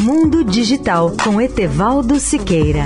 Mundo 0.00 0.44
Digital 0.44 1.12
com 1.24 1.40
Etevaldo 1.40 2.20
Siqueira. 2.20 2.84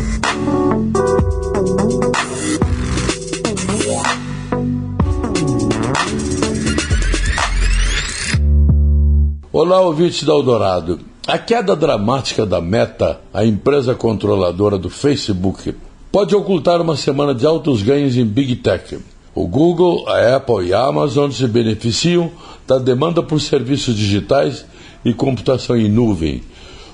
Olá, 9.52 9.82
ouvintes 9.82 10.24
da 10.24 10.32
Eldorado. 10.32 11.00
A 11.26 11.36
queda 11.36 11.76
dramática 11.76 12.46
da 12.46 12.62
Meta, 12.62 13.20
a 13.34 13.44
empresa 13.44 13.94
controladora 13.94 14.78
do 14.78 14.88
Facebook, 14.88 15.74
pode 16.10 16.34
ocultar 16.34 16.80
uma 16.80 16.96
semana 16.96 17.34
de 17.34 17.44
altos 17.44 17.82
ganhos 17.82 18.16
em 18.16 18.24
Big 18.24 18.56
Tech. 18.56 18.98
O 19.34 19.46
Google, 19.46 20.08
a 20.08 20.36
Apple 20.36 20.68
e 20.68 20.72
a 20.72 20.86
Amazon 20.86 21.30
se 21.30 21.46
beneficiam 21.46 22.30
da 22.66 22.78
demanda 22.78 23.22
por 23.22 23.38
serviços 23.38 23.94
digitais 23.94 24.64
e 25.04 25.12
computação 25.12 25.76
em 25.76 25.90
nuvem. 25.90 26.42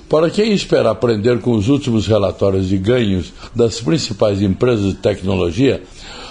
Para 0.09 0.31
quem 0.31 0.53
espera 0.53 0.89
aprender 0.89 1.39
com 1.39 1.51
os 1.51 1.69
últimos 1.69 2.07
relatórios 2.07 2.67
de 2.67 2.79
ganhos 2.79 3.31
das 3.55 3.79
principais 3.79 4.41
empresas 4.41 4.85
de 4.85 4.95
tecnologia, 4.95 5.83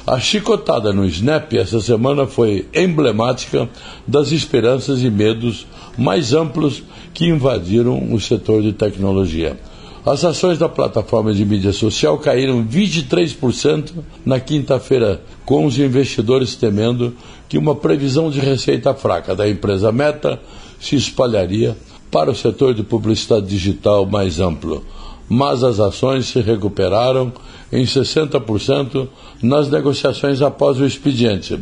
a 0.05 0.19
chicotada 0.19 0.93
no 0.93 1.05
Snap 1.07 1.53
essa 1.53 1.81
semana 1.81 2.27
foi 2.27 2.67
emblemática 2.75 3.69
das 4.05 4.33
esperanças 4.33 5.05
e 5.05 5.09
medos 5.09 5.65
mais 5.97 6.33
amplos 6.33 6.83
que 7.15 7.27
invadiram 7.27 8.13
o 8.13 8.21
setor 8.21 8.63
de 8.63 8.73
tecnologia. 8.73 9.57
As 10.05 10.25
ações 10.25 10.59
da 10.59 10.69
plataforma 10.69 11.33
de 11.33 11.45
mídia 11.45 11.73
social 11.73 12.19
caíram 12.19 12.65
23% 12.65 13.93
na 14.27 14.41
quinta-feira, 14.41 15.21
com 15.45 15.65
os 15.65 15.79
investidores 15.79 16.57
temendo 16.57 17.15
que 17.49 17.57
uma 17.59 17.77
previsão 17.77 18.29
de 18.29 18.41
receita 18.41 18.93
fraca 18.93 19.37
da 19.37 19.49
empresa 19.49 19.93
Meta 19.93 20.41
se 20.81 20.97
espalharia 20.97 21.77
para 22.11 22.31
o 22.31 22.35
setor 22.35 22.75
de 22.75 22.83
publicidade 22.83 23.47
digital 23.47 24.07
mais 24.07 24.41
amplo. 24.41 24.85
Mas 25.29 25.63
as 25.63 25.79
ações 25.79 26.27
se 26.27 26.41
recuperaram 26.41 27.33
em 27.71 27.85
60% 27.85 29.09
nas 29.43 29.69
negociações 29.71 30.41
após 30.41 30.81
o 30.81 30.87
expediente, 30.87 31.59